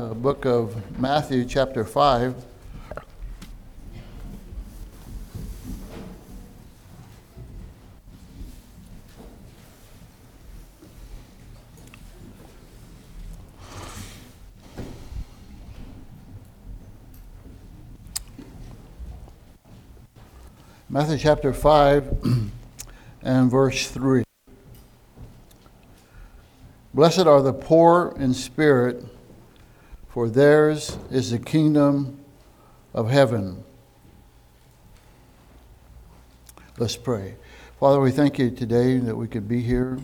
[0.00, 2.34] the book of Matthew, chapter 5.
[20.90, 22.50] Matthew chapter 5
[23.22, 24.24] and verse 3.
[26.92, 29.04] Blessed are the poor in spirit,
[30.16, 32.18] for theirs is the kingdom
[32.94, 33.62] of heaven.
[36.78, 37.34] Let's pray.
[37.78, 39.98] Father, we thank you today that we could be here.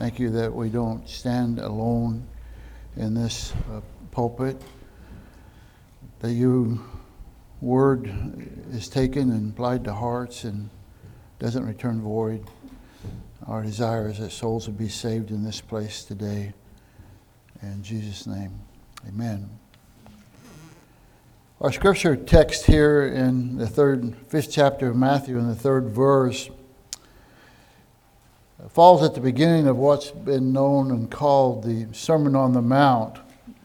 [0.00, 2.26] Thank you that we don't stand alone
[2.96, 3.80] in this uh,
[4.10, 4.60] pulpit,
[6.18, 6.76] that your
[7.60, 8.12] word
[8.72, 10.68] is taken and applied to hearts and
[11.38, 12.44] doesn't return void.
[13.46, 16.54] Our desire is that souls would be saved in this place today.
[17.62, 18.62] In Jesus' name,
[19.06, 19.48] amen.
[21.60, 26.50] Our scripture text here in the third, fifth chapter of Matthew, in the third verse,
[28.70, 33.18] falls at the beginning of what's been known and called the Sermon on the Mount.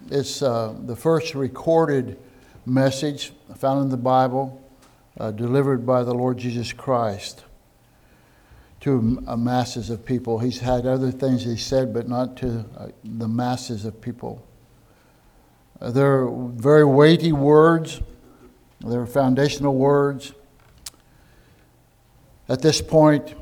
[0.09, 2.17] It's uh, the first recorded
[2.65, 4.61] message found in the Bible,
[5.19, 7.43] uh, delivered by the Lord Jesus Christ
[8.81, 10.39] to uh, masses of people.
[10.39, 14.45] He's had other things he said, but not to uh, the masses of people.
[15.81, 18.01] They're very weighty words,
[18.79, 20.33] they're foundational words.
[22.49, 23.35] At this point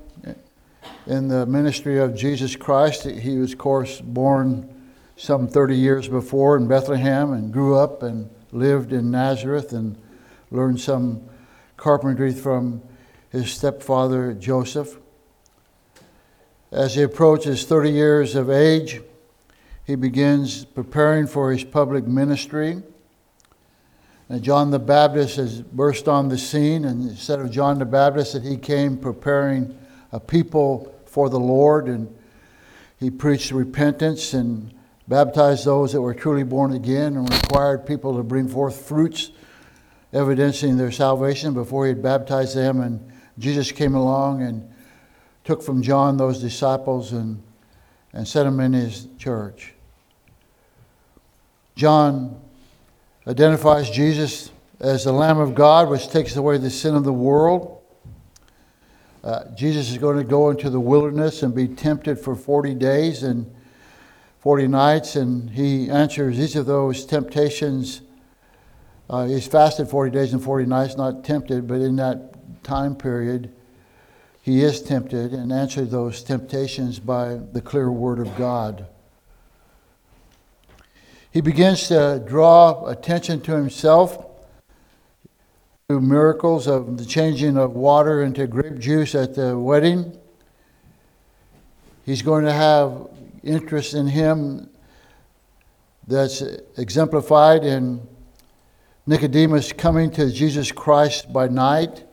[1.08, 4.70] in the ministry of Jesus Christ, he was, of course, born
[5.18, 9.98] some 30 years before in Bethlehem and grew up and lived in Nazareth and
[10.50, 11.22] learned some
[11.78, 12.82] carpentry from
[13.30, 14.98] his stepfather Joseph.
[16.72, 19.02] As he approaches 30 years of age,
[19.92, 22.82] he begins preparing for his public ministry.
[24.30, 28.32] And John the Baptist has burst on the scene, and instead of John the Baptist,
[28.32, 29.78] that he came preparing
[30.14, 32.08] a people for the Lord, and
[33.02, 34.74] he preached repentance and
[35.10, 39.32] baptized those that were truly born again, and required people to bring forth fruits
[40.14, 42.80] evidencing their salvation before he had baptized them.
[42.80, 44.74] And Jesus came along and
[45.44, 47.44] took from John those disciples and,
[48.14, 49.74] and set them in his church.
[51.76, 52.40] John
[53.28, 57.82] identifies Jesus as the Lamb of God, which takes away the sin of the world.
[59.24, 63.22] Uh, Jesus is going to go into the wilderness and be tempted for 40 days
[63.22, 63.54] and
[64.40, 68.02] 40 nights, and he answers each of those temptations.
[69.08, 73.54] Uh, he's fasted 40 days and 40 nights, not tempted, but in that time period,
[74.42, 78.88] he is tempted and answered those temptations by the clear word of God.
[81.32, 84.26] He begins to draw attention to himself
[85.88, 90.18] through miracles of the changing of water into grape juice at the wedding.
[92.06, 93.08] He's going to have
[93.44, 94.70] interest in him
[96.06, 96.42] that's
[96.78, 98.06] exemplified in
[99.08, 102.04] Nicodemus coming to Jesus Christ by night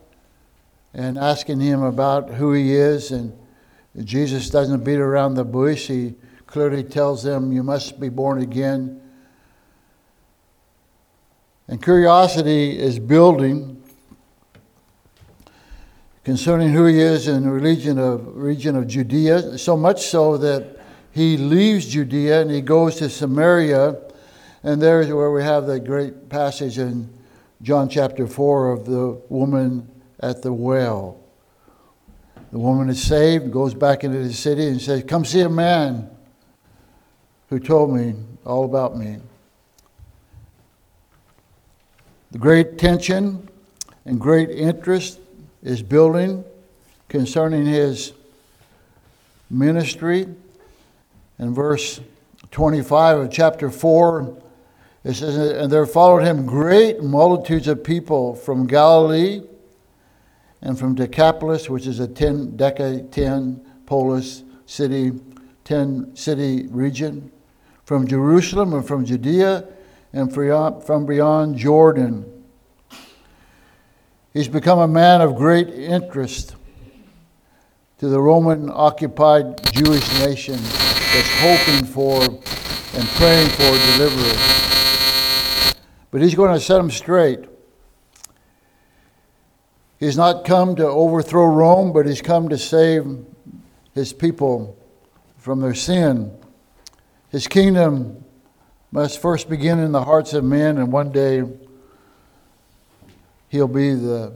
[0.95, 3.11] and asking him about who he is.
[3.11, 3.37] And
[4.05, 5.89] Jesus doesn't beat around the bush.
[5.89, 6.15] He
[6.47, 9.01] clearly tells them, You must be born again.
[11.69, 13.83] And curiosity is building
[16.25, 20.79] concerning who he is in the region of, region of Judea, so much so that
[21.11, 23.97] he leaves Judea and he goes to Samaria.
[24.63, 27.09] And there's where we have the great passage in
[27.61, 29.91] John chapter 4 of the woman
[30.21, 31.21] at the well.
[32.51, 36.09] The woman is saved, goes back into the city, and says, Come see a man
[37.51, 38.15] who told me
[38.45, 39.19] all about me.
[42.31, 43.49] The great tension
[44.05, 45.19] and great interest
[45.63, 46.45] is building
[47.09, 48.13] concerning his
[49.49, 50.27] ministry.
[51.39, 52.01] In verse
[52.51, 54.43] 25 of chapter 4,
[55.05, 59.43] it says, And there followed him great multitudes of people from Galilee
[60.61, 65.13] and from Decapolis, which is a 10 deca 10 polis city,
[65.65, 67.33] 10 city region,
[67.87, 69.65] from Jerusalem and from Judea
[70.13, 72.45] and from beyond Jordan.
[74.33, 76.55] He's become a man of great interest
[77.99, 85.75] to the Roman occupied Jewish nation that's hoping for and praying for deliverance.
[86.11, 87.41] But he's going to set them straight.
[89.99, 93.27] He's not come to overthrow Rome, but he's come to save
[93.95, 94.79] his people
[95.37, 96.33] from their sin.
[97.31, 98.25] His kingdom
[98.91, 101.43] must first begin in the hearts of men, and one day
[103.49, 104.33] he'll be the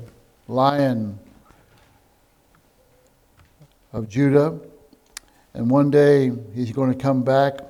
[0.48, 1.18] lion
[3.92, 4.58] of Judah.
[5.54, 7.60] And one day he's going to come back,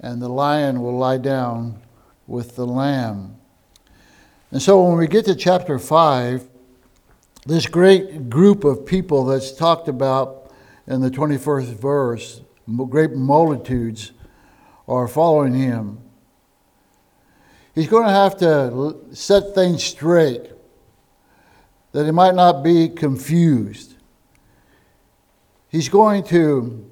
[0.00, 1.82] and the lion will lie down
[2.26, 3.36] with the lamb.
[4.50, 6.48] And so when we get to chapter 5,
[7.46, 10.52] this great group of people that's talked about
[10.86, 12.40] in the 21st verse,
[12.88, 14.12] great multitudes,
[14.88, 15.98] are following him.
[17.74, 20.50] He's going to have to set things straight
[21.92, 23.94] that he might not be confused.
[25.68, 26.90] He's going to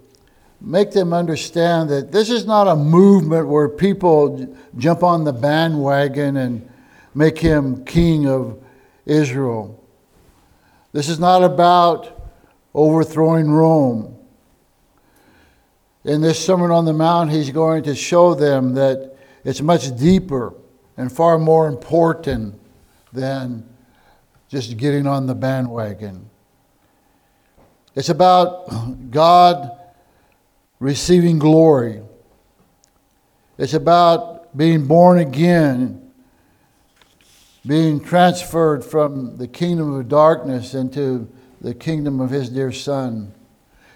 [0.60, 6.36] make them understand that this is not a movement where people jump on the bandwagon
[6.36, 6.70] and
[7.14, 8.62] make him king of
[9.06, 9.82] Israel.
[10.92, 12.30] This is not about
[12.74, 14.16] overthrowing Rome.
[16.04, 20.54] In this Sermon on the Mount, he's going to show them that it's much deeper
[20.96, 22.58] and far more important
[23.12, 23.68] than
[24.48, 26.30] just getting on the bandwagon.
[27.94, 29.78] It's about God
[30.78, 32.00] receiving glory.
[33.58, 36.12] It's about being born again,
[37.66, 41.30] being transferred from the kingdom of darkness into
[41.60, 43.34] the kingdom of His dear Son.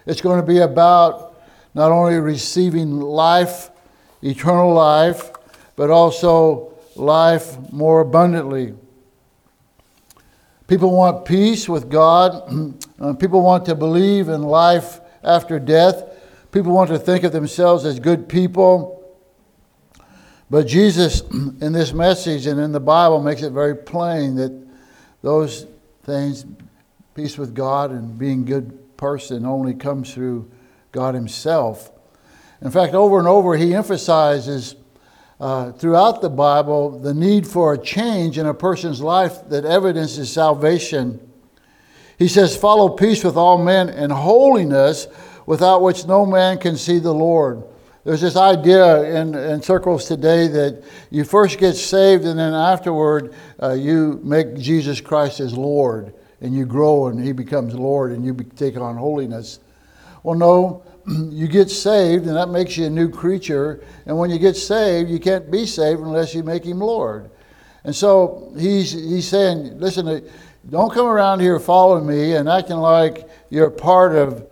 [0.04, 1.33] It's going to be about
[1.74, 3.70] not only receiving life,
[4.22, 5.30] eternal life,
[5.76, 8.74] but also life more abundantly.
[10.66, 12.42] People want peace with God.
[13.00, 16.04] Uh, people want to believe in life after death.
[16.52, 19.12] People want to think of themselves as good people.
[20.48, 21.22] But Jesus,
[21.60, 24.52] in this message and in the Bible, makes it very plain that
[25.22, 25.66] those
[26.04, 26.46] things,
[27.16, 30.48] peace with God and being a good person, only comes through
[30.94, 31.90] God Himself.
[32.62, 34.76] In fact, over and over, He emphasizes
[35.40, 40.32] uh, throughout the Bible the need for a change in a person's life that evidences
[40.32, 41.20] salvation.
[42.18, 45.08] He says, Follow peace with all men and holiness,
[45.44, 47.64] without which no man can see the Lord.
[48.04, 53.34] There's this idea in, in circles today that you first get saved and then afterward
[53.60, 58.24] uh, you make Jesus Christ as Lord and you grow and He becomes Lord and
[58.24, 59.58] you take on holiness.
[60.24, 60.82] Well, no,
[61.30, 63.84] you get saved, and that makes you a new creature.
[64.06, 67.30] And when you get saved, you can't be saved unless you make him Lord.
[67.84, 70.20] And so he's, he's saying, listen, uh,
[70.70, 74.48] don't come around here following me and acting like you're part of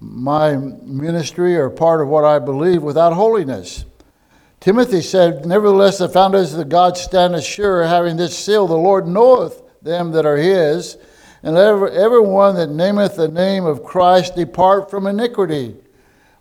[0.00, 3.84] my ministry or part of what I believe without holiness.
[4.60, 9.08] Timothy said, Nevertheless, the foundations of the God stand sure, having this seal, the Lord
[9.08, 10.96] knoweth them that are his
[11.42, 15.76] and let everyone that nameth the name of Christ depart from iniquity.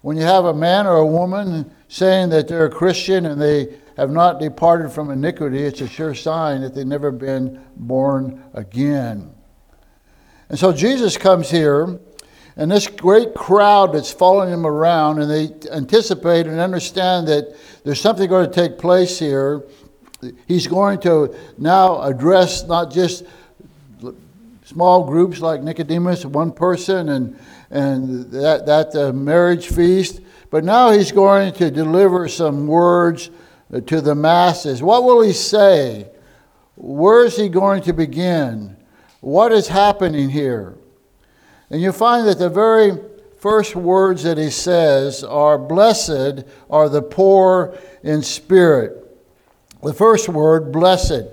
[0.01, 3.77] When you have a man or a woman saying that they're a Christian and they
[3.97, 9.33] have not departed from iniquity, it's a sure sign that they've never been born again.
[10.49, 11.99] And so Jesus comes here,
[12.55, 18.01] and this great crowd that's following him around, and they anticipate and understand that there's
[18.01, 19.63] something going to take place here.
[20.47, 23.25] He's going to now address not just
[24.69, 27.39] small groups like Nicodemus, one person, and,
[27.71, 30.21] and that, that uh, marriage feast.
[30.51, 33.31] But now he's going to deliver some words
[33.73, 34.83] uh, to the masses.
[34.83, 36.11] What will he say?
[36.75, 38.77] Where is he going to begin?
[39.21, 40.77] What is happening here?
[41.71, 42.91] And you find that the very
[43.39, 49.03] first words that he says are Blessed are the poor in spirit.
[49.81, 51.23] The first word, blessed,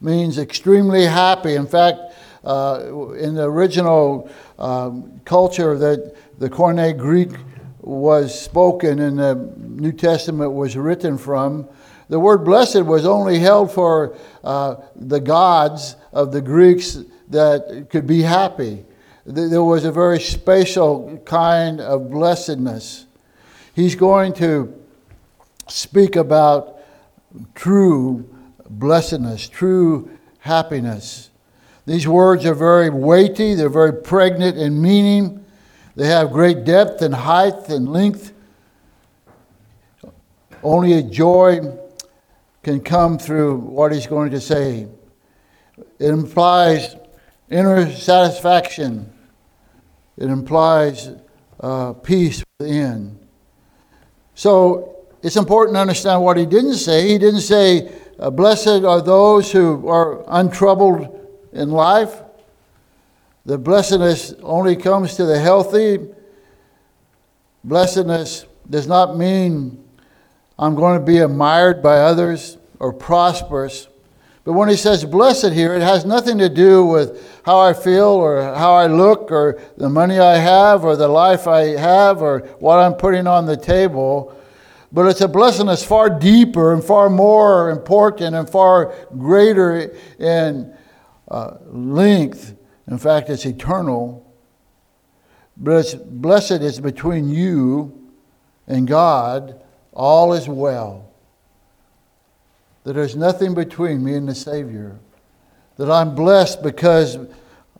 [0.00, 1.56] means extremely happy.
[1.56, 2.09] In fact,
[2.44, 7.30] uh, in the original um, culture that the Koine Greek
[7.80, 11.68] was spoken and the New Testament was written from,
[12.08, 18.06] the word blessed was only held for uh, the gods of the Greeks that could
[18.06, 18.84] be happy.
[19.24, 23.06] There was a very special kind of blessedness.
[23.74, 24.74] He's going to
[25.68, 26.80] speak about
[27.54, 28.28] true
[28.68, 31.29] blessedness, true happiness.
[31.86, 35.44] These words are very weighty, they're very pregnant in meaning,
[35.96, 38.32] they have great depth and height and length.
[40.62, 41.60] Only a joy
[42.62, 44.86] can come through what he's going to say.
[45.98, 46.96] It implies
[47.50, 49.12] inner satisfaction,
[50.16, 51.10] it implies
[51.60, 53.18] uh, peace within.
[54.34, 57.08] So it's important to understand what he didn't say.
[57.08, 61.19] He didn't say, uh, Blessed are those who are untroubled
[61.52, 62.22] in life.
[63.46, 65.98] The blessedness only comes to the healthy.
[67.64, 69.82] Blessedness does not mean
[70.58, 73.88] I'm going to be admired by others or prosperous.
[74.44, 78.08] But when he says blessed here, it has nothing to do with how I feel
[78.08, 82.40] or how I look or the money I have or the life I have or
[82.58, 84.36] what I'm putting on the table.
[84.92, 90.74] But it's a blessing that's far deeper and far more important and far greater in
[91.30, 92.56] uh, length.
[92.88, 94.26] In fact, it's eternal.
[95.56, 98.08] But it's blessed is between you
[98.66, 99.60] and God,
[99.92, 101.10] all is well.
[102.84, 104.98] That there's nothing between me and the Savior.
[105.76, 107.18] That I'm blessed because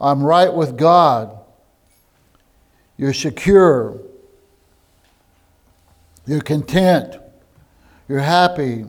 [0.01, 1.39] I'm right with God.
[2.97, 3.99] You're secure.
[6.27, 7.17] You're content.
[8.09, 8.85] You're happy.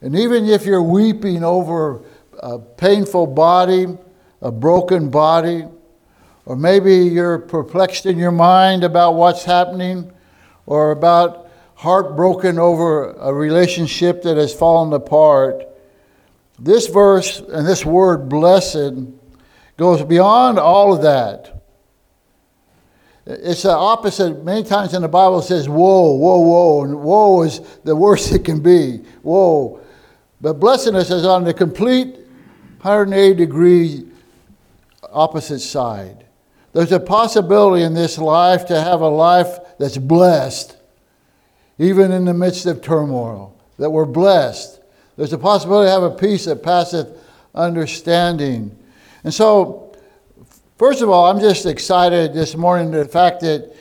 [0.00, 2.02] And even if you're weeping over
[2.40, 3.86] a painful body,
[4.42, 5.64] a broken body,
[6.44, 10.12] or maybe you're perplexed in your mind about what's happening,
[10.66, 15.62] or about heartbroken over a relationship that has fallen apart,
[16.58, 18.94] this verse and this word, blessed,
[19.76, 21.52] goes beyond all of that.
[23.26, 24.44] It's the opposite.
[24.44, 26.84] Many times in the Bible it says, woe, woe, woe.
[26.84, 29.02] And woe is the worst it can be.
[29.22, 29.80] Woe.
[30.40, 32.20] But blessedness is on the complete
[32.86, 34.06] 180 degree
[35.10, 36.24] opposite side.
[36.72, 40.76] There's a possibility in this life to have a life that's blessed,
[41.78, 44.80] even in the midst of turmoil, that we're blessed.
[45.16, 47.08] There's a possibility to have a peace that passeth
[47.54, 48.76] understanding.
[49.24, 49.86] And so,
[50.78, 53.74] First of all, I'm just excited this morning the fact that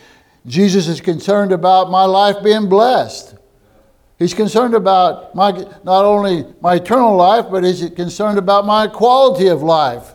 [0.46, 3.35] Jesus is concerned about my life being blessed.
[4.18, 5.52] He's concerned about my
[5.84, 10.14] not only my eternal life, but he's concerned about my quality of life.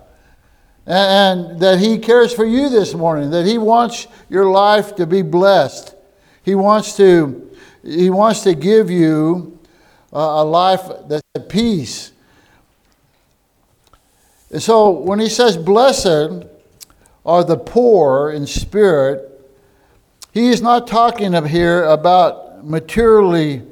[0.87, 5.07] And, and that he cares for you this morning, that he wants your life to
[5.07, 5.95] be blessed.
[6.43, 7.51] He wants to,
[7.85, 9.59] he wants to give you
[10.13, 12.13] a life that's at peace.
[14.51, 16.47] And so when he says blessed,
[17.25, 19.27] are the poor in spirit,
[20.33, 23.63] he is not talking of here about materially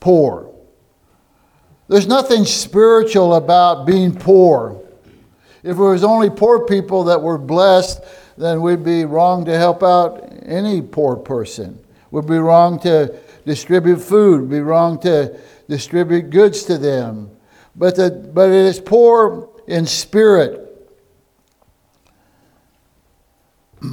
[0.00, 0.52] poor.
[1.88, 4.80] There's nothing spiritual about being poor.
[5.62, 8.02] If it was only poor people that were blessed,
[8.38, 11.78] then we'd be wrong to help out any poor person.
[12.10, 13.14] We'd be wrong to
[13.44, 15.38] distribute food, We'd be wrong to
[15.68, 17.30] distribute goods to them.
[17.76, 20.66] But, the, but it is poor in spirit.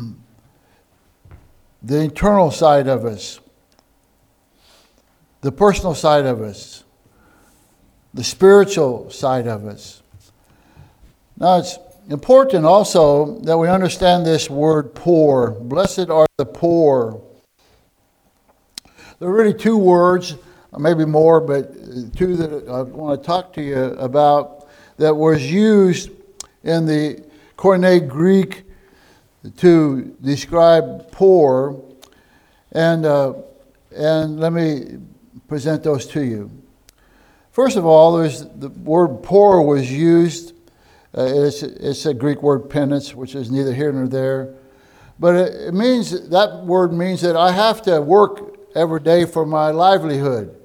[1.82, 3.40] the internal side of us,
[5.48, 6.84] the personal side of us,
[8.14, 10.04] the spiritual side of us.
[11.38, 15.52] Now, it's important also that we understand this word poor.
[15.52, 17.22] Blessed are the poor.
[19.20, 20.36] There are really two words,
[20.78, 21.74] maybe more, but
[22.18, 26.10] two that I want to talk to you about that was used
[26.66, 27.24] in the
[27.56, 28.66] Koine Greek
[29.60, 31.82] to describe poor,
[32.74, 33.32] and, uh,
[33.96, 34.98] and let me
[35.48, 36.52] present those to you.
[37.52, 40.54] First of all, there's the word poor was used.
[41.18, 44.54] Uh, it's, it's a Greek word penes, which is neither here nor there.
[45.20, 49.46] But it, it means that word means that I have to work every day for
[49.46, 50.56] my livelihood.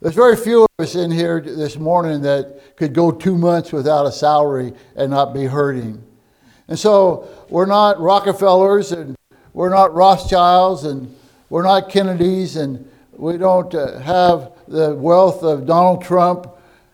[0.00, 4.06] There's very few of us in here this morning that could go two months without
[4.06, 6.04] a salary and not be hurting.
[6.68, 9.16] And so we're not Rockefellers and
[9.54, 11.16] we're not Rothschilds and
[11.48, 16.46] we're not Kennedys and we don't uh, have the wealth of Donald Trump.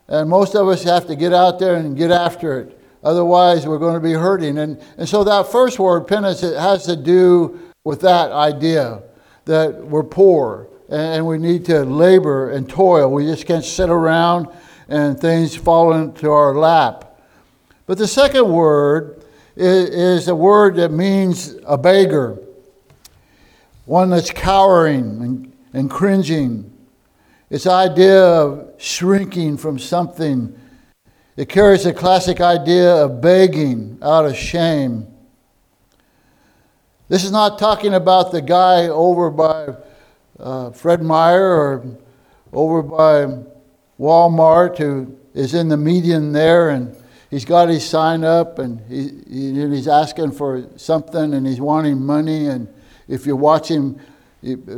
[0.08, 2.80] And most of us have to get out there and get after it.
[3.02, 4.58] Otherwise, we're going to be hurting.
[4.58, 9.02] And, and so that first word, penes, it has to do with that idea
[9.44, 13.10] that we're poor and we need to labor and toil.
[13.10, 14.48] We just can't sit around
[14.88, 17.20] and things fall into our lap.
[17.86, 19.22] But the second word
[19.56, 22.38] is a word that means a beggar,
[23.84, 26.72] one that's cowering and, cringing.
[27.50, 30.58] It's idea of shrinking from something.
[31.36, 35.06] It carries a classic idea of begging out of shame.
[37.08, 39.74] This is not talking about the guy over by
[40.38, 41.98] uh, Fred Meyer or
[42.52, 43.44] over by
[44.00, 46.96] Walmart who is in the median there and
[47.30, 52.46] he's got his sign up and he, he's asking for something and he's wanting money.
[52.46, 52.72] And
[53.08, 54.00] if you watch him,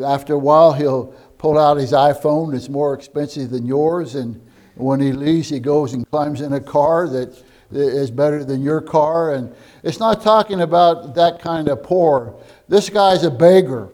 [0.05, 1.07] after a while, he'll
[1.39, 4.15] pull out his iPhone that's more expensive than yours.
[4.15, 4.41] And
[4.75, 8.81] when he leaves, he goes and climbs in a car that is better than your
[8.81, 9.35] car.
[9.35, 12.41] And it's not talking about that kind of poor.
[12.69, 13.93] This guy's a beggar.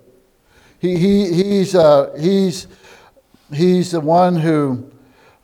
[0.79, 2.67] He, he, he's, uh, he's
[3.53, 4.91] he's the one who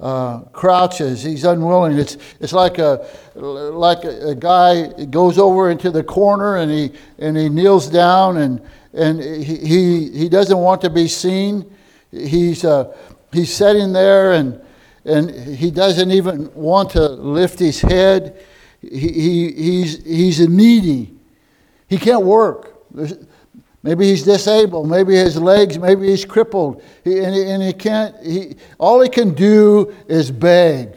[0.00, 1.22] uh, crouches.
[1.22, 1.98] He's unwilling.
[1.98, 6.92] It's, it's like, a, like a, a, guy goes over into the corner and he,
[7.18, 8.60] and he kneels down and,
[8.94, 11.70] and he, he, doesn't want to be seen.
[12.10, 12.96] He's, uh,
[13.32, 14.60] he's sitting there and,
[15.04, 18.42] and he doesn't even want to lift his head.
[18.80, 21.14] He, he, he's, he's needy.
[21.88, 22.74] He can't work.
[22.90, 23.14] There's,
[23.82, 24.88] maybe he's disabled.
[24.88, 26.82] Maybe his legs, maybe he's crippled.
[27.04, 30.96] He, and, he, and he can't, he, all he can do is beg.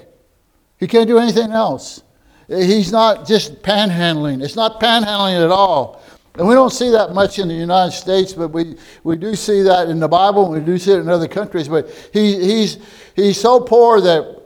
[0.78, 2.04] He can't do anything else.
[2.48, 4.44] He's not just panhandling.
[4.44, 6.02] It's not panhandling at all.
[6.36, 9.64] And we don't see that much in the United States, but we, we do see
[9.64, 11.68] that in the Bible, and we do see it in other countries.
[11.68, 12.78] But he, he's,
[13.16, 14.42] he's so poor that,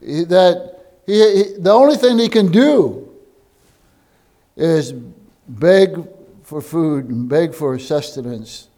[0.00, 3.12] that he, he, the only thing he can do
[4.56, 4.92] is
[5.46, 6.08] beg
[6.42, 8.68] for food and beg for sustenance.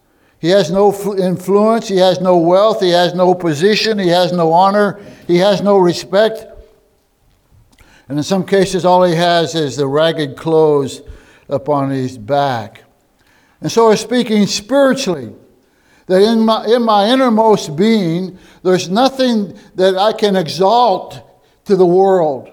[0.41, 4.53] He has no influence, he has no wealth, he has no position, he has no
[4.53, 6.47] honor, he has no respect.
[8.09, 11.03] And in some cases, all he has is the ragged clothes
[11.49, 12.85] upon his back.
[13.61, 15.35] And so, I'm speaking spiritually,
[16.07, 21.23] that in my, in my innermost being, there's nothing that I can exalt
[21.67, 22.51] to the world.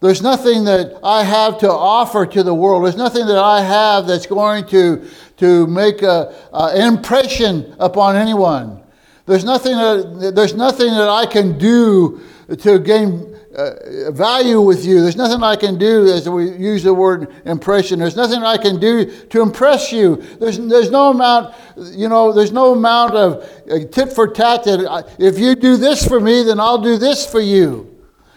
[0.00, 2.84] There's nothing that I have to offer to the world.
[2.84, 6.34] There's nothing that I have that's going to, to make an
[6.76, 8.82] impression upon anyone.
[9.26, 12.20] There's nothing, that, there's nothing that I can do
[12.58, 15.00] to gain uh, value with you.
[15.00, 18.80] There's nothing I can do, as we use the word impression, there's nothing I can
[18.80, 20.16] do to impress you.
[20.40, 24.86] There's, there's no amount, you know, there's no amount of uh, tit for tat that
[24.88, 27.88] I, if you do this for me, then I'll do this for you.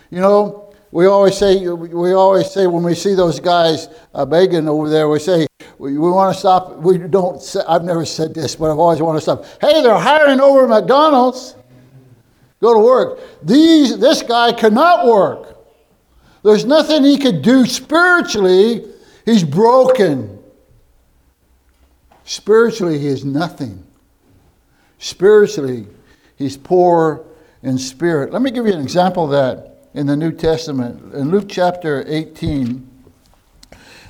[0.09, 4.67] You know, we always say, we always say when we see those guys uh, begging
[4.67, 6.77] over there, we say, we, we want to stop.
[6.77, 9.45] We don't, say, I've never said this, but I've always wanted to stop.
[9.59, 11.55] Hey, they're hiring over McDonald's
[12.61, 13.19] go to work.
[13.43, 15.57] These, this guy cannot work.
[16.43, 18.85] There's nothing he could do spiritually.
[19.25, 20.39] He's broken.
[22.23, 23.85] Spiritually, he is nothing.
[24.99, 25.87] Spiritually,
[26.37, 27.25] he's poor
[27.63, 28.31] in spirit.
[28.31, 31.13] Let me give you an example of that in the New Testament.
[31.13, 32.89] In Luke chapter 18,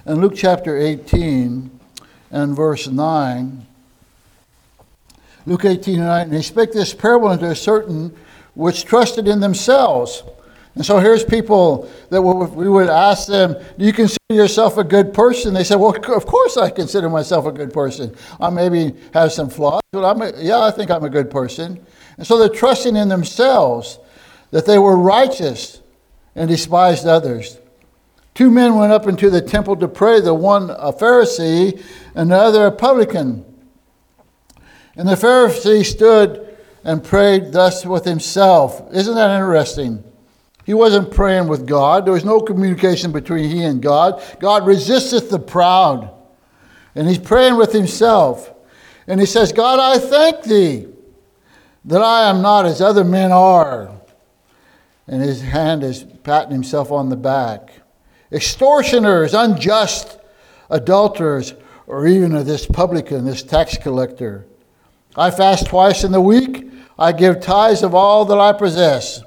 [0.08, 1.80] in Luke chapter 18
[2.32, 3.66] and verse 9,
[5.46, 8.16] Luke 18 and 9, and he spake this parable unto a certain
[8.56, 10.24] which trusted in themselves.
[10.76, 15.14] And so here's people that we would ask them, Do you consider yourself a good
[15.14, 15.54] person?
[15.54, 18.14] They said, Well, of course I consider myself a good person.
[18.42, 21.86] I maybe have some flaws, but I'm a, yeah, I think I'm a good person.
[22.18, 24.00] And so they're trusting in themselves
[24.52, 25.82] that they were righteous
[26.36, 27.58] and despised others.
[28.34, 31.82] Two men went up into the temple to pray, the one a Pharisee
[32.16, 33.46] and the other a publican.
[34.98, 36.55] And the Pharisee stood
[36.86, 38.82] and prayed thus with himself.
[38.94, 40.04] Isn't that interesting?
[40.66, 42.06] He wasn't praying with God.
[42.06, 44.24] There was no communication between he and God.
[44.40, 46.12] God resisteth the proud.
[46.94, 48.52] And he's praying with himself.
[49.08, 50.88] And he says, God, I thank thee
[51.86, 53.92] that I am not as other men are.
[55.08, 57.72] And his hand is patting himself on the back.
[58.32, 60.20] Extortioners, unjust
[60.70, 61.54] adulterers,
[61.88, 64.46] or even this publican, this tax collector.
[65.16, 66.72] I fast twice in the week.
[66.98, 69.22] I give tithes of all that I possess.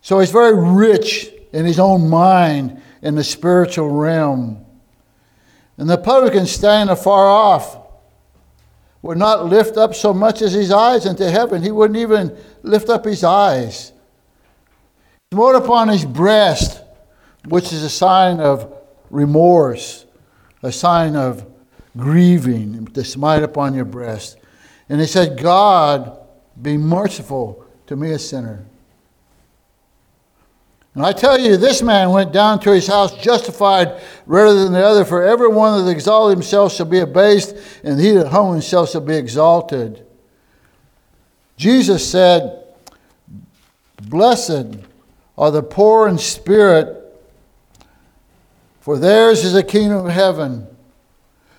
[0.00, 4.64] So he's very rich in his own mind in the spiritual realm.
[5.76, 7.78] And the publican standing afar off
[9.02, 11.62] would not lift up so much as his eyes into heaven.
[11.62, 13.92] He wouldn't even lift up his eyes.
[15.30, 16.82] He smote upon his breast,
[17.46, 18.74] which is a sign of
[19.10, 20.04] remorse,
[20.62, 21.46] a sign of
[21.96, 24.36] grieving, to smite upon your breast.
[24.88, 26.18] And he said, God,
[26.60, 28.64] be merciful to me, a sinner.
[30.94, 34.84] And I tell you, this man went down to his house justified rather than the
[34.84, 38.90] other, for every one that exalted himself shall be abased, and he that humbled himself
[38.90, 40.04] shall be exalted.
[41.56, 42.64] Jesus said,
[44.02, 44.78] Blessed
[45.36, 46.96] are the poor in spirit,
[48.80, 50.66] for theirs is the kingdom of heaven.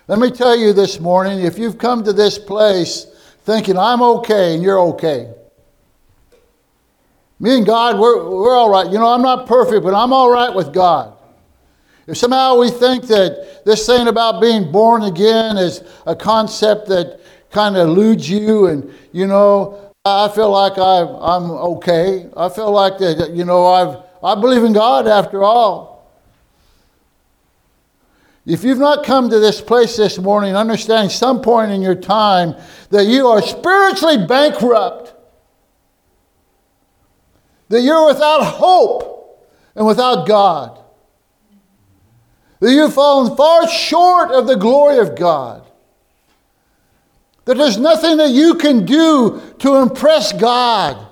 [0.06, 3.06] Let me tell you this morning if you've come to this place
[3.50, 5.32] thinking I'm okay and you're okay.
[7.40, 8.86] Me and God, we're, we're all right.
[8.86, 11.16] You know, I'm not perfect, but I'm all right with God.
[12.06, 17.20] If somehow we think that this thing about being born again is a concept that
[17.50, 22.28] kind of eludes you, and, you know, I feel like i I'm okay.
[22.36, 25.89] I feel like that, you know, I've, I believe in God after all.
[28.46, 32.56] If you've not come to this place this morning, understand some point in your time
[32.88, 35.14] that you are spiritually bankrupt,
[37.68, 40.78] that you're without hope and without God,
[42.60, 45.66] that you've fallen far short of the glory of God,
[47.44, 51.06] that there's nothing that you can do to impress God.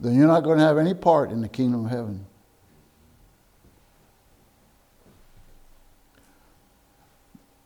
[0.00, 2.27] Then you're not going to have any part in the kingdom of heaven.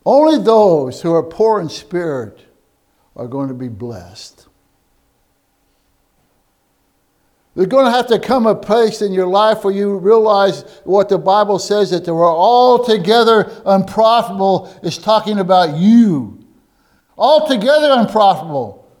[0.05, 2.45] Only those who are poor in spirit
[3.15, 4.47] are going to be blessed.
[7.55, 11.07] There's going to have to come a place in your life where you realize what
[11.07, 16.43] the Bible says that they were altogether unprofitable is talking about you.
[17.15, 18.91] Altogether unprofitable.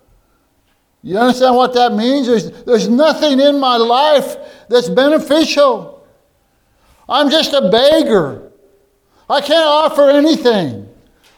[1.01, 2.27] You understand what that means?
[2.27, 4.37] There's, there's nothing in my life
[4.69, 6.07] that's beneficial.
[7.09, 8.51] I'm just a beggar.
[9.29, 10.92] I can't offer anything.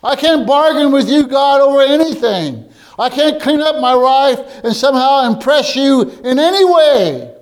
[0.05, 2.69] I can't bargain with you, God, over anything.
[2.99, 7.35] I can't clean up my life and somehow impress you in any way.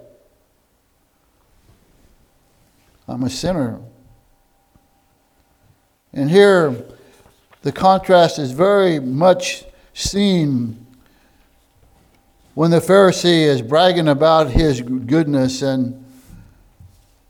[3.06, 3.82] I'm a sinner.
[6.14, 6.86] And here,
[7.64, 10.88] the contrast is very much seen
[12.54, 16.06] when the Pharisee is bragging about his goodness and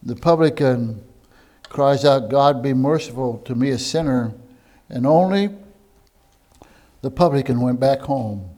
[0.04, 1.04] the publican
[1.64, 4.34] cries out, God be merciful to me, a sinner.
[4.90, 5.50] And only
[7.02, 8.50] the publican went back home,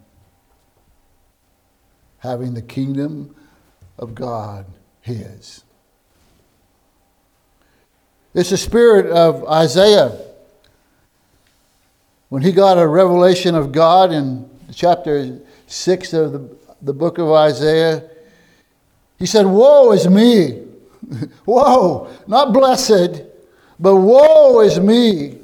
[2.20, 3.36] having the kingdom
[3.98, 4.66] of God
[5.02, 5.64] his.
[8.34, 10.20] It's the spirit of Isaiah.
[12.30, 17.32] When he got a revelation of God in chapter 6 of the, the book of
[17.32, 18.04] Isaiah,
[19.18, 20.64] he said, Woe is me!
[21.46, 22.10] woe!
[22.28, 23.24] Not blessed,
[23.80, 25.38] but woe is me!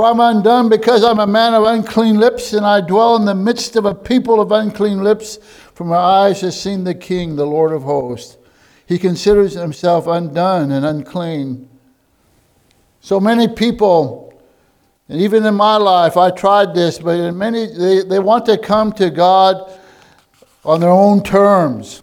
[0.00, 3.34] For I'm undone because I'm a man of unclean lips, and I dwell in the
[3.34, 5.36] midst of a people of unclean lips.
[5.74, 8.38] For my eyes have seen the King, the Lord of hosts.
[8.86, 11.68] He considers himself undone and unclean.
[13.02, 14.42] So many people,
[15.10, 18.56] and even in my life, I tried this, but in many they, they want to
[18.56, 19.70] come to God
[20.64, 22.02] on their own terms.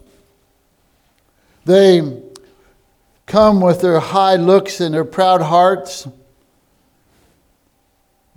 [1.65, 2.21] They
[3.25, 6.07] come with their high looks and their proud hearts.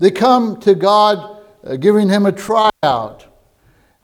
[0.01, 3.27] They come to God uh, giving Him a tryout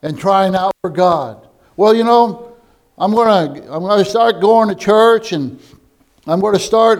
[0.03, 1.49] and trying out for God.
[1.75, 2.55] Well, you know,
[2.99, 5.59] I'm going to I'm going to start going to church and
[6.27, 6.99] I'm going to start,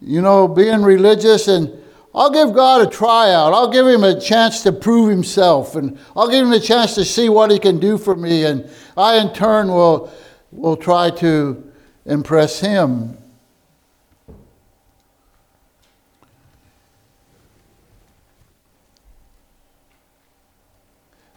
[0.00, 1.78] you know, being religious and
[2.14, 3.52] I'll give God a tryout.
[3.52, 7.04] I'll give him a chance to prove himself and I'll give him a chance to
[7.04, 10.10] see what he can do for me and I in turn will
[10.52, 11.70] will try to
[12.06, 13.18] impress him.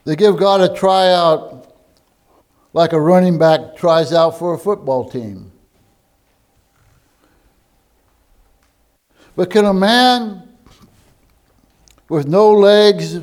[0.06, 1.74] They give God a tryout
[2.74, 5.52] like a running back tries out for a football team.
[9.36, 10.48] But can a man
[12.08, 13.20] with no legs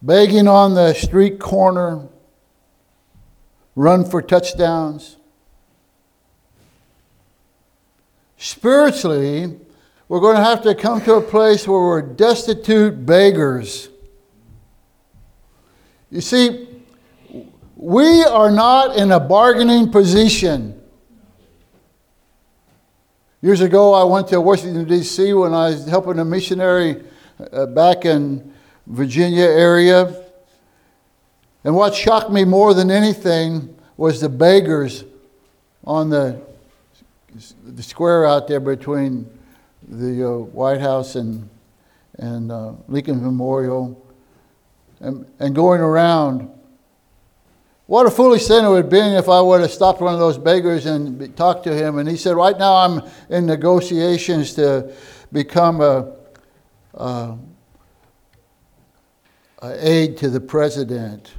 [0.00, 2.08] begging on the street corner
[3.74, 5.16] run for touchdowns?
[8.38, 9.58] Spiritually,
[10.08, 13.90] we're going to have to come to a place where we're destitute beggars
[16.10, 16.68] you see,
[17.74, 20.80] we are not in a bargaining position.
[23.42, 25.32] Years ago, I went to Washington, D.C.
[25.34, 27.02] when I was helping a missionary
[27.52, 28.52] uh, back in
[28.86, 30.24] Virginia area.
[31.64, 35.04] And what shocked me more than anything was the beggars
[35.84, 36.40] on the,
[37.64, 39.28] the square out there between
[39.88, 41.48] the uh, White House and,
[42.18, 44.05] and uh, Lincoln Memorial
[45.00, 46.50] and, and going around.
[47.86, 50.18] What a foolish thing it would have been if I would have stopped one of
[50.18, 51.98] those beggars and talked to him.
[51.98, 54.92] And he said, Right now I'm in negotiations to
[55.32, 56.12] become a,
[56.94, 57.36] a,
[59.62, 61.32] a aide to the president.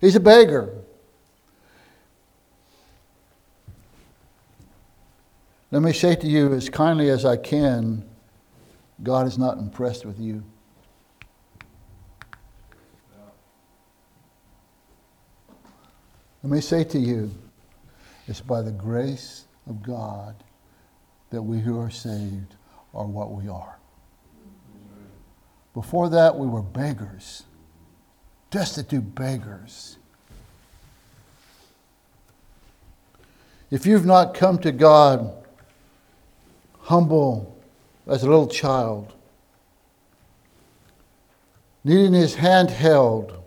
[0.00, 0.74] He's a beggar.
[5.70, 8.04] Let me say to you as kindly as I can
[9.02, 10.42] God is not impressed with you.
[16.46, 17.32] Let me say to you,
[18.28, 20.36] it's by the grace of God
[21.30, 22.54] that we who are saved
[22.94, 23.76] are what we are.
[25.74, 27.42] Before that, we were beggars,
[28.52, 29.96] destitute beggars.
[33.72, 35.34] If you've not come to God
[36.82, 37.60] humble
[38.06, 39.14] as a little child,
[41.82, 43.42] needing his hand held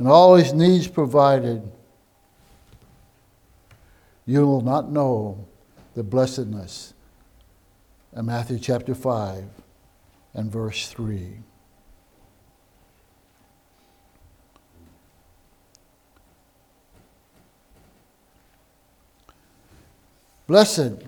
[0.00, 1.60] and all his needs provided,
[4.24, 5.46] you will not know
[5.94, 6.94] the blessedness
[8.16, 9.44] in Matthew chapter 5
[10.32, 11.40] and verse 3.
[20.46, 21.02] Blessed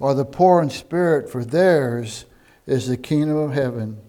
[0.00, 2.26] are the poor in spirit, for theirs
[2.64, 4.03] is the kingdom of heaven.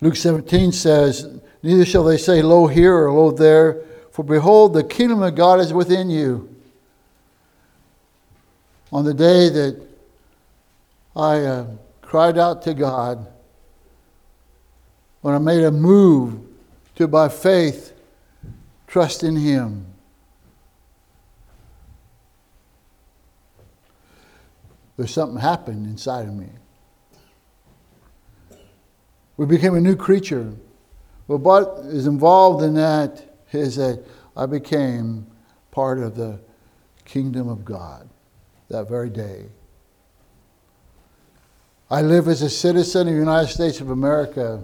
[0.00, 3.82] Luke 17 says, Neither shall they say, Lo here or lo there,
[4.12, 6.54] for behold, the kingdom of God is within you.
[8.92, 9.86] On the day that
[11.14, 11.66] I uh,
[12.00, 13.26] cried out to God,
[15.20, 16.40] when I made a move
[16.94, 17.92] to, by faith,
[18.86, 19.86] trust in Him.
[24.96, 26.48] There's something happened inside of me.
[29.38, 30.52] We became a new creature.
[31.28, 34.04] Well, what is involved in that is that
[34.36, 35.26] I became
[35.70, 36.40] part of the
[37.04, 38.08] kingdom of God
[38.68, 39.46] that very day.
[41.90, 44.62] I live as a citizen of the United States of America,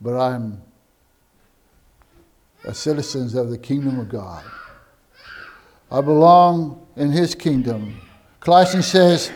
[0.00, 0.60] but I'm
[2.64, 4.44] a citizen of the kingdom of God.
[5.90, 8.00] I belong in his kingdom.
[8.38, 9.32] Colossians says,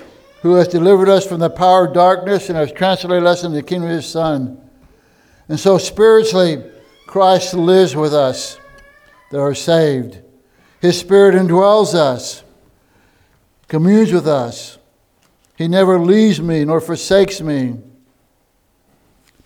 [0.47, 3.63] who has delivered us from the power of darkness and has translated us into the
[3.63, 4.61] kingdom of his Son.
[5.49, 6.65] And so spiritually,
[7.07, 8.59] Christ lives with us
[9.31, 10.21] that are saved.
[10.81, 12.43] His Spirit indwells us,
[13.69, 14.79] communes with us.
[15.57, 17.77] He never leaves me nor forsakes me.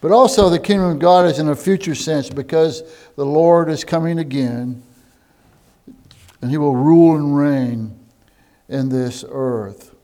[0.00, 2.82] But also, the kingdom of God is in a future sense because
[3.16, 4.82] the Lord is coming again
[6.40, 7.98] and he will rule and reign
[8.68, 9.94] in this earth.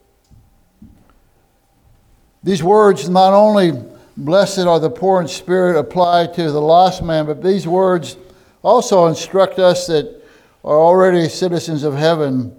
[2.46, 3.72] These words not only
[4.16, 8.16] blessed are the poor in spirit apply to the lost man, but these words
[8.62, 10.22] also instruct us that
[10.62, 12.54] are already citizens of heaven.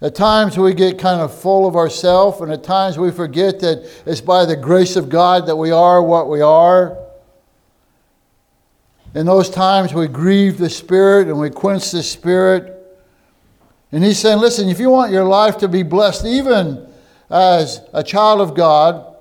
[0.00, 3.90] At times we get kind of full of ourselves, and at times we forget that
[4.06, 6.96] it's by the grace of God that we are what we are.
[9.16, 12.70] In those times we grieve the Spirit and we quench the Spirit.
[13.90, 16.93] And he's saying, listen, if you want your life to be blessed, even
[17.30, 19.14] as a child of God,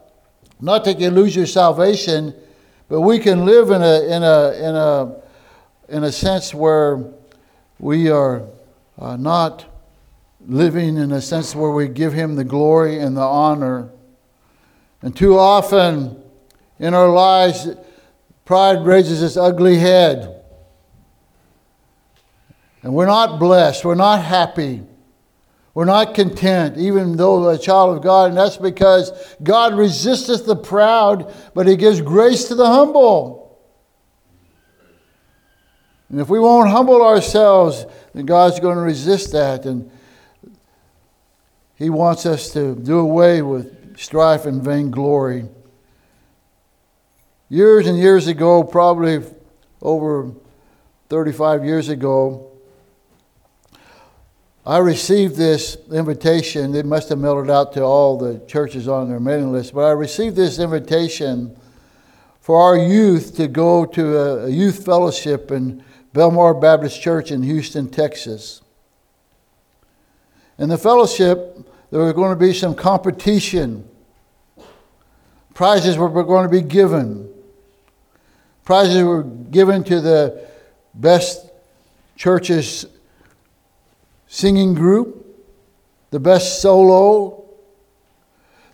[0.60, 2.34] not that you lose your salvation,
[2.89, 5.16] but we can live in a, in a, in a,
[5.89, 7.04] in a sense where
[7.80, 8.44] we are
[9.00, 9.66] uh, not
[10.48, 13.89] living in a sense where we give Him the glory and the honor.
[15.02, 16.22] And too often
[16.80, 17.68] in our lives,
[18.46, 20.42] pride raises its ugly head.
[22.82, 24.84] And we're not blessed, we're not happy.
[25.74, 30.56] We're not content, even though a child of God, and that's because God resisteth the
[30.56, 33.60] proud, but He gives grace to the humble.
[36.10, 39.66] And if we won't humble ourselves, then God's going to resist that.
[39.66, 39.90] And
[41.76, 45.46] He wants us to do away with strife and vainglory.
[47.50, 49.24] Years and years ago, probably
[49.82, 50.32] over
[51.10, 52.53] 35 years ago,
[54.65, 56.73] I received this invitation.
[56.73, 59.91] It must have mailed out to all the churches on their mailing list, but I
[59.91, 61.54] received this invitation
[62.39, 67.89] for our youth to go to a, youth fellowship in Belmar Baptist Church in Houston,
[67.89, 68.62] Texas.
[70.58, 71.58] In the fellowship,
[71.91, 73.88] there was going to be some competition.
[75.54, 77.30] Prizes were going to be given.
[78.63, 80.47] Prizes were given to the
[80.93, 81.49] best
[82.15, 82.86] churches
[84.34, 85.28] singing group,
[86.10, 87.46] the best solo,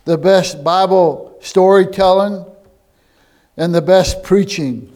[0.06, 2.46] the best Bible storytelling,
[3.58, 4.90] and the best preaching.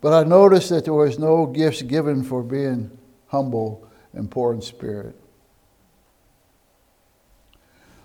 [0.00, 2.90] But I noticed that there was no gifts given for being
[3.26, 5.14] humble and poor in spirit.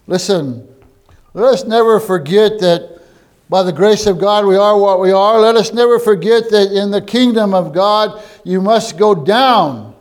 [0.05, 0.67] Listen,
[1.33, 2.96] let us never forget that
[3.49, 5.39] by the grace of God, we are what we are.
[5.39, 9.95] Let us never forget that in the kingdom of God, you must go down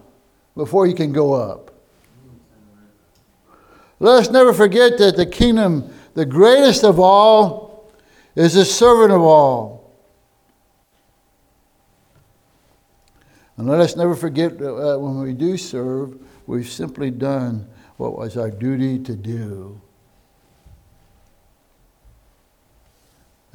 [0.56, 1.72] before you can go up.
[4.00, 7.92] Let us never forget that the kingdom, the greatest of all,
[8.34, 9.76] is the servant of all.
[13.56, 18.18] And let us never forget that uh, when we do serve, we've simply done what
[18.18, 19.80] was our duty to do.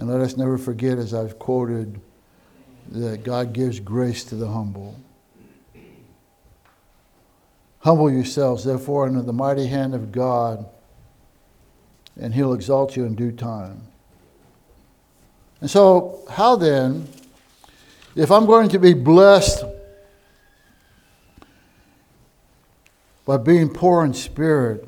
[0.01, 2.01] And let us never forget, as I've quoted
[2.89, 4.99] that God gives grace to the humble.
[7.81, 10.65] Humble yourselves, therefore, under the mighty hand of God,
[12.19, 13.79] and He'll exalt you in due time.
[15.59, 17.07] And so, how then,
[18.15, 19.63] if I'm going to be blessed
[23.23, 24.83] by being poor in spirit,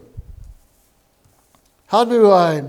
[1.85, 2.63] how do I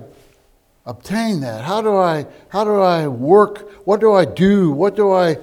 [0.87, 1.64] obtain that?
[1.64, 3.87] How do I how do I work?
[3.87, 4.70] What do I do?
[4.70, 5.38] What do I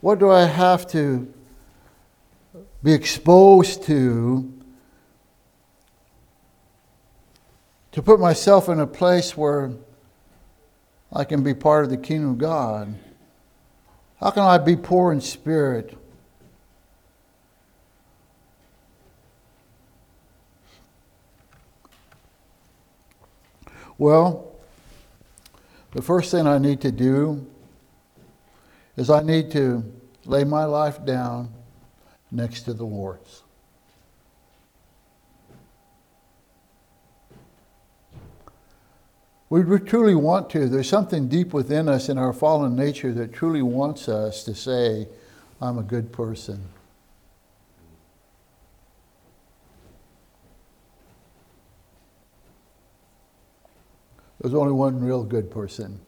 [0.00, 1.32] what do I have to
[2.82, 4.52] be exposed to
[7.92, 9.72] to put myself in a place where
[11.12, 12.94] I can be part of the kingdom of God?
[14.20, 15.96] How can I be poor in spirit?
[23.96, 24.47] Well,
[25.92, 27.46] the first thing I need to do
[28.96, 29.84] is I need to
[30.24, 31.50] lay my life down
[32.30, 33.42] next to the Lord's.
[39.50, 40.68] We truly want to.
[40.68, 45.08] There's something deep within us in our fallen nature that truly wants us to say,
[45.60, 46.68] I'm a good person.
[54.40, 56.00] There's only one real good person,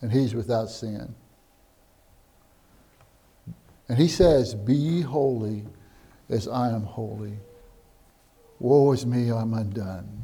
[0.00, 1.14] and he's without sin.
[3.88, 5.64] And he says, Be ye holy
[6.30, 7.38] as I am holy.
[8.58, 10.22] Woe is me, I'm undone.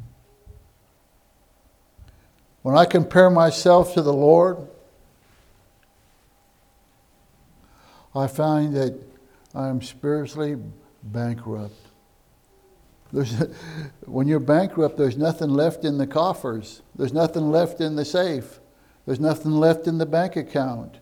[2.63, 4.57] When I compare myself to the Lord,
[8.15, 8.99] I find that
[9.53, 10.57] I am spiritually
[11.03, 11.80] bankrupt.
[13.13, 13.33] There's,
[14.05, 16.81] when you're bankrupt, there's nothing left in the coffers.
[16.95, 18.59] There's nothing left in the safe.
[19.05, 20.99] There's nothing left in the bank account.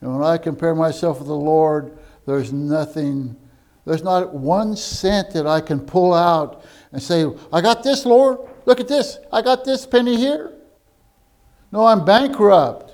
[0.00, 3.36] And when I compare myself with the Lord, there's nothing,
[3.84, 8.38] there's not one cent that I can pull out and say, I got this, Lord.
[8.64, 9.18] Look at this.
[9.32, 10.52] I got this penny here.
[11.72, 12.87] No, I'm bankrupt.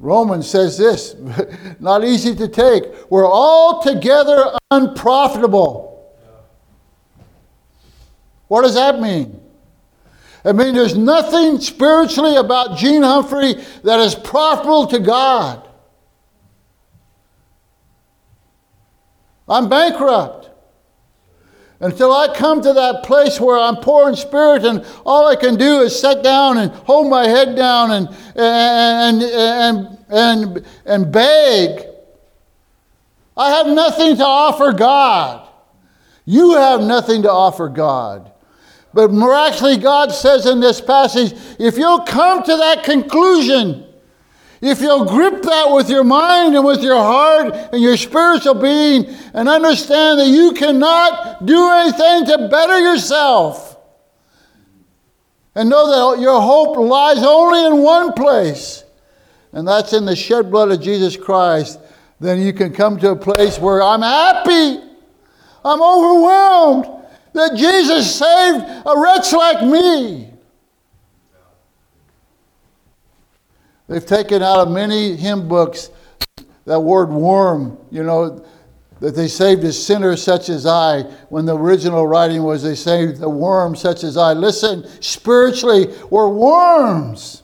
[0.00, 1.16] Romans says this,
[1.80, 2.84] not easy to take.
[3.10, 5.88] We're altogether unprofitable.
[8.46, 9.40] What does that mean?
[10.44, 15.68] I mean, there's nothing spiritually about Gene Humphrey that is profitable to God.
[19.48, 20.50] I'm bankrupt.
[21.80, 25.54] Until I come to that place where I'm poor in spirit and all I can
[25.54, 31.86] do is sit down and hold my head down and, and, and, and, and beg,
[33.36, 35.48] I have nothing to offer God.
[36.24, 38.32] You have nothing to offer God.
[38.92, 43.87] But miraculously, God says in this passage if you'll come to that conclusion,
[44.60, 49.06] if you'll grip that with your mind and with your heart and your spiritual being
[49.34, 53.76] and understand that you cannot do anything to better yourself,
[55.54, 58.84] and know that your hope lies only in one place,
[59.52, 61.80] and that's in the shed blood of Jesus Christ,
[62.20, 64.80] then you can come to a place where I'm happy,
[65.64, 66.98] I'm overwhelmed
[67.32, 70.32] that Jesus saved a wretch like me.
[73.88, 75.90] They've taken out of many hymn books
[76.66, 78.44] that word worm, you know,
[79.00, 83.18] that they saved a sinner such as I, when the original writing was they saved
[83.18, 84.34] the worm such as I.
[84.34, 87.42] Listen, spiritually, we're worms.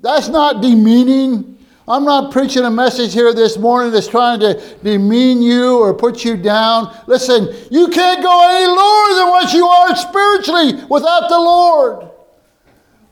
[0.00, 1.58] That's not demeaning.
[1.86, 6.24] I'm not preaching a message here this morning that's trying to demean you or put
[6.24, 6.94] you down.
[7.06, 12.09] Listen, you can't go any lower than what you are spiritually without the Lord.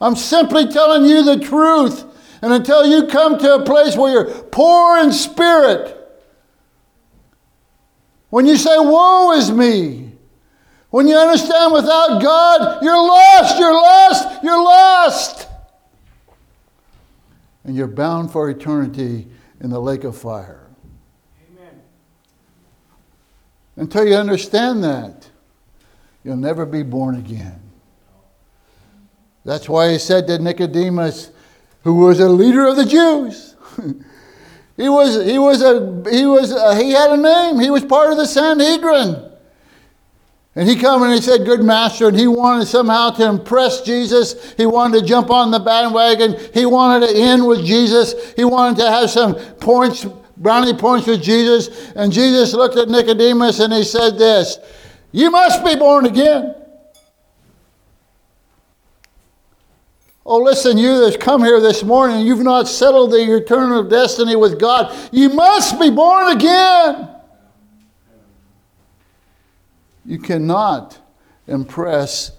[0.00, 2.04] I'm simply telling you the truth.
[2.40, 5.96] And until you come to a place where you're poor in spirit,
[8.30, 10.12] when you say, Woe is me,
[10.90, 15.48] when you understand without God, you're lost, you're lost, you're lost.
[17.64, 19.26] And you're bound for eternity
[19.61, 20.66] in the lake of fire.
[21.51, 21.82] Amen.
[23.76, 25.28] Until you understand that,
[26.24, 27.57] you'll never be born again.
[29.49, 31.30] That's why he said to Nicodemus,
[31.82, 33.57] who was a leader of the Jews,
[34.76, 37.59] he was he was a he was a, he had a name.
[37.59, 39.24] He was part of the Sanhedrin.
[40.55, 44.53] And he come and he said, Good master, and he wanted somehow to impress Jesus.
[44.59, 46.36] He wanted to jump on the bandwagon.
[46.53, 48.34] He wanted to end with Jesus.
[48.34, 50.05] He wanted to have some points,
[50.36, 51.90] brownie points with Jesus.
[51.92, 54.59] And Jesus looked at Nicodemus and he said this,
[55.11, 56.55] You must be born again.
[60.31, 64.61] Oh, listen, you that's come here this morning, you've not settled the eternal destiny with
[64.61, 64.95] God.
[65.11, 67.09] You must be born again.
[70.05, 70.99] You cannot
[71.47, 72.33] impress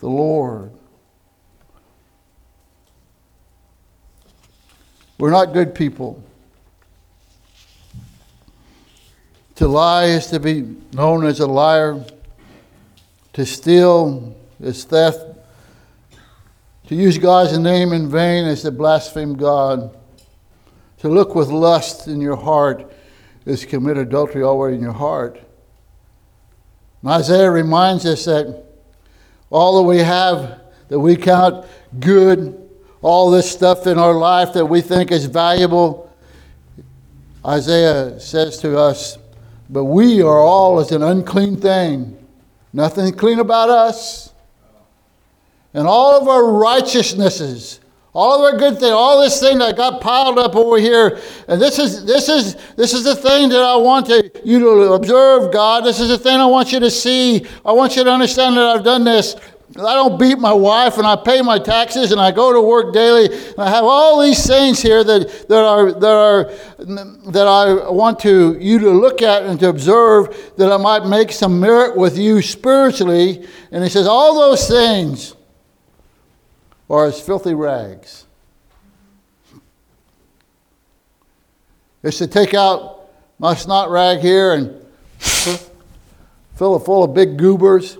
[0.00, 0.72] the Lord.
[5.16, 6.20] We're not good people.
[9.54, 12.04] To lie is to be known as a liar.
[13.34, 15.35] To steal is theft.
[16.86, 19.96] To use God's name in vain is to blaspheme God.
[20.98, 22.92] To look with lust in your heart
[23.44, 25.40] is to commit adultery already in your heart.
[27.02, 28.64] And Isaiah reminds us that
[29.50, 31.66] all that we have that we count
[31.98, 32.66] good
[33.02, 36.12] all this stuff in our life that we think is valuable.
[37.44, 39.18] Isaiah says to us,
[39.70, 42.18] But we are all as an unclean thing,
[42.72, 44.32] nothing clean about us.
[45.76, 47.80] And all of our righteousnesses,
[48.14, 51.60] all of our good things, all this thing that got piled up over here, and
[51.60, 55.52] this is this is this is the thing that I want to, you to observe,
[55.52, 55.84] God.
[55.84, 57.44] This is the thing I want you to see.
[57.62, 59.36] I want you to understand that I've done this.
[59.76, 62.94] I don't beat my wife and I pay my taxes and I go to work
[62.94, 63.26] daily.
[63.26, 66.44] And I have all these things here that, that, are, that, are,
[67.32, 71.32] that I want to, you to look at and to observe that I might make
[71.32, 73.46] some merit with you spiritually.
[73.72, 75.35] And he says, All those things
[76.88, 78.26] are as filthy rags.
[82.02, 84.86] It's to take out my snot rag here and
[86.54, 87.98] fill it full of big goobers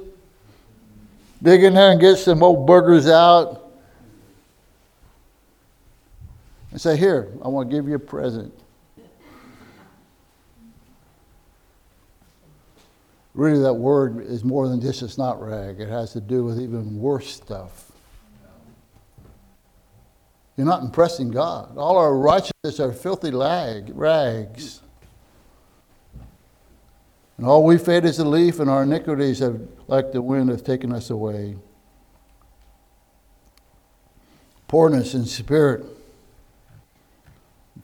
[1.42, 3.70] dig in there and get some old burgers out
[6.70, 8.52] and say, Here, I want to give you a present.
[13.34, 16.58] Really, that word is more than just a snot rag, it has to do with
[16.58, 17.85] even worse stuff.
[20.56, 21.76] You're not impressing God.
[21.76, 24.80] All our righteousness are filthy lag, rags.
[27.36, 30.64] And all we fade is a leaf, and our iniquities have, like the wind, have
[30.64, 31.56] taken us away.
[34.68, 35.84] Poorness in spirit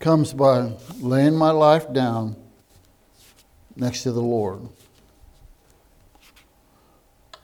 [0.01, 2.35] comes by laying my life down
[3.77, 4.68] next to the Lord.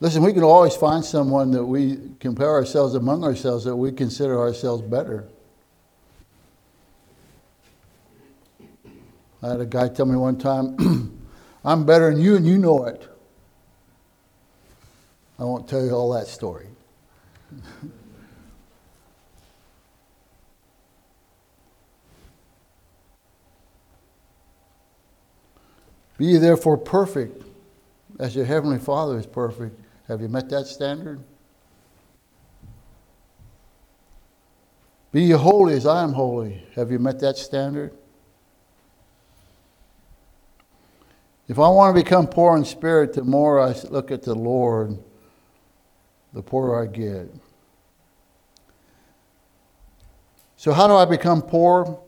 [0.01, 4.39] Listen, we can always find someone that we compare ourselves among ourselves that we consider
[4.39, 5.27] ourselves better.
[9.43, 11.19] I had a guy tell me one time,
[11.65, 13.09] I'm better than you and you know it.
[15.39, 16.69] I won't tell you all that story.
[26.19, 27.43] Be therefore perfect,
[28.19, 29.81] as your heavenly Father is perfect.
[30.09, 31.23] Have you met that standard?
[35.13, 36.67] Be ye holy as I am holy.
[36.75, 37.93] Have you met that standard?
[41.47, 44.99] If I want to become poor in spirit, the more I look at the Lord,
[46.33, 47.33] the poorer I get.
[50.57, 52.01] So, how do I become poor?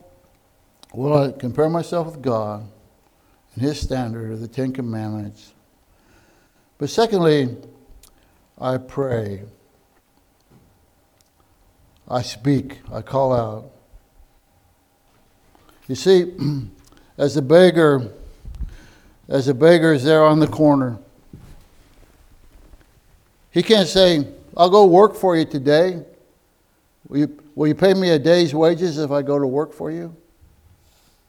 [0.93, 2.67] Well, I compare myself with God
[3.55, 5.55] and His standard of the Ten Commandments.
[6.77, 7.57] But secondly,
[8.61, 9.43] I pray.
[12.07, 12.81] I speak.
[12.93, 13.71] I call out.
[15.89, 16.33] You see,
[17.19, 18.13] as a beggar,
[19.29, 20.99] as a beggar is there on the corner.
[23.51, 26.05] He can't say, I'll go work for you today.
[27.09, 29.91] Will you, will you pay me a day's wages if I go to work for
[29.91, 30.15] you?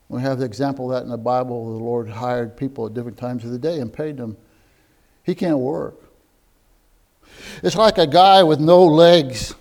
[0.10, 1.78] We have the example of that in the Bible.
[1.78, 4.36] The Lord hired people at different times of the day and paid them.
[5.24, 6.11] He can't work.
[7.64, 9.56] It's like a guy with no legs,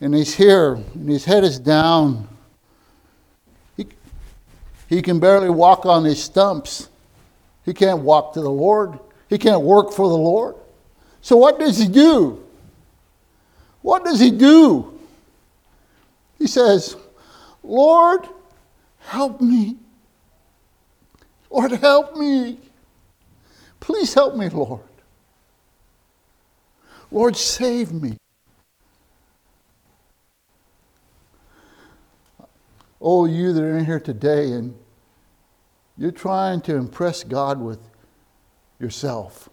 [0.00, 2.28] and he's here, and his head is down.
[3.76, 3.86] He,
[4.88, 6.88] he can barely walk on his stumps.
[7.64, 8.98] He can't walk to the Lord.
[9.28, 10.54] He can't work for the Lord.
[11.20, 12.42] So what does he do?
[13.82, 14.98] What does he do?
[16.38, 16.96] He says,
[17.62, 18.26] Lord,
[19.00, 19.76] help me.
[21.50, 22.58] Lord, help me.
[23.80, 24.80] Please help me, Lord.
[27.10, 28.16] Lord, save me.
[33.00, 34.76] Oh, you that are in here today and
[35.96, 37.80] you're trying to impress God with
[38.78, 39.48] yourself.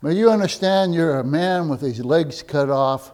[0.00, 3.12] May you understand you're a man with his legs cut off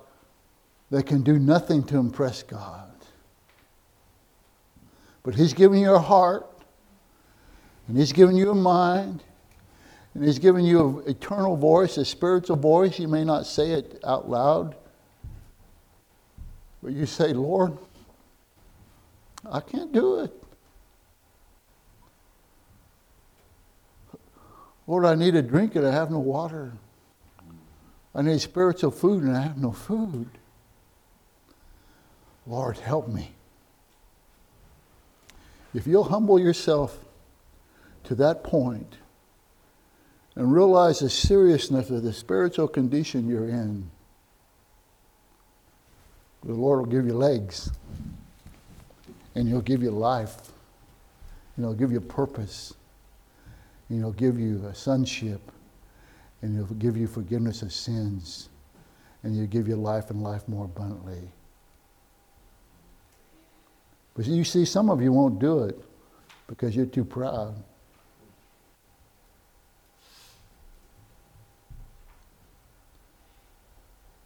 [0.91, 2.91] that can do nothing to impress God.
[5.23, 6.47] But he's given you a heart,
[7.87, 9.23] and he's given you a mind,
[10.15, 12.99] And He's given you an eternal voice, a spiritual voice.
[12.99, 14.75] You may not say it out loud,
[16.83, 17.77] but you say, Lord,
[19.51, 20.33] I can't do it.
[24.87, 26.73] Lord, I need a drink and I have no water.
[28.15, 30.29] I need spiritual food and I have no food.
[32.47, 33.33] Lord, help me.
[35.75, 36.99] If you'll humble yourself
[38.05, 38.97] to that point
[40.39, 43.91] and realize the seriousness of the spiritual condition you're in,
[46.45, 47.73] the Lord will give you legs
[49.35, 50.37] and He'll give you life
[51.57, 52.73] and He'll give you purpose
[53.89, 55.41] and He'll give you a sonship
[56.41, 58.49] and He'll give you forgiveness of sins
[59.25, 61.33] and He'll give you life and life more abundantly.
[64.15, 65.77] But you see, some of you won't do it
[66.47, 67.57] because you're too proud.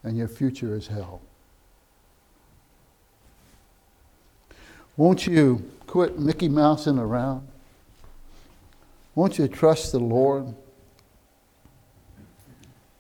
[0.05, 1.23] And your future is hell.
[4.97, 7.49] Won't you quit Mickey Mousing around?
[9.15, 10.55] Won't you trust the Lord?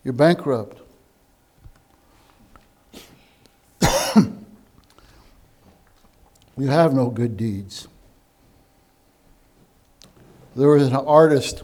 [0.04, 0.78] You're bankrupt.
[6.56, 7.88] you have no good deeds.
[10.54, 11.62] There was an artist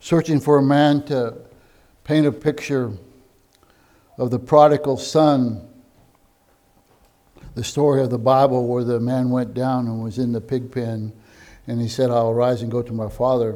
[0.00, 1.34] searching for a man to
[2.04, 2.92] paint a picture
[4.18, 5.66] of the prodigal son,
[7.54, 10.70] the story of the Bible where the man went down and was in the pig
[10.70, 11.12] pen,
[11.66, 13.52] and he said, I'll rise and go to my father.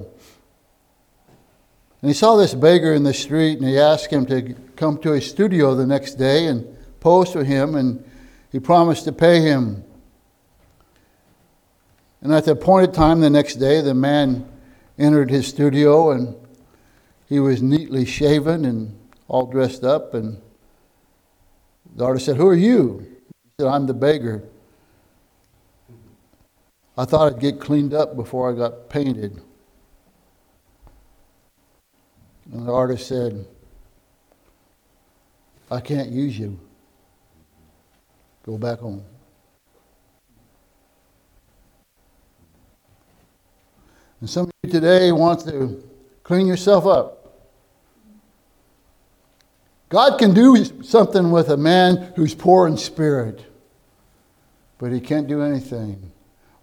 [2.01, 5.13] And he saw this beggar in the street, and he asked him to come to
[5.13, 8.05] his studio the next day and pose for him, and
[8.51, 9.85] he promised to pay him.
[12.21, 14.49] And at the appointed time the next day, the man
[14.99, 16.37] entered his studio, and
[17.29, 18.97] he was neatly shaven and
[19.27, 20.41] all dressed up, and
[21.97, 23.07] the artist said, Who are you?
[23.29, 24.43] He said, I'm the beggar.
[26.97, 29.41] I thought I'd get cleaned up before I got painted.
[32.53, 33.47] And the artist said,
[35.71, 36.59] I can't use you.
[38.45, 39.03] Go back home.
[44.21, 45.83] And some of you today want to
[46.23, 47.22] clean yourself up.
[49.93, 53.45] God can do something with a man who's poor in spirit,
[54.79, 56.11] but he can't do anything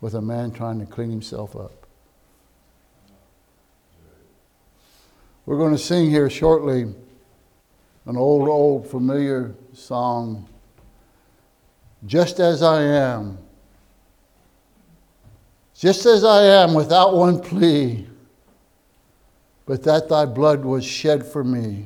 [0.01, 1.85] with a man trying to clean himself up.
[5.45, 6.91] We're going to sing here shortly
[8.07, 10.49] an old, old familiar song,
[12.07, 13.37] Just as I Am.
[15.75, 18.07] Just as I am, without one plea,
[19.67, 21.85] but that thy blood was shed for me.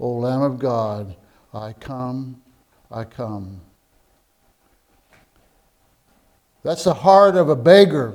[0.00, 1.14] O Lamb of God,
[1.54, 2.42] I come,
[2.90, 3.60] I come.
[6.62, 8.14] That's the heart of a beggar,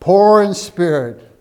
[0.00, 1.31] poor in spirit,